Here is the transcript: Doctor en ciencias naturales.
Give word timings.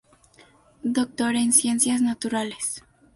Doctor 0.81 1.35
en 1.35 1.53
ciencias 1.53 2.01
naturales. 2.01 2.81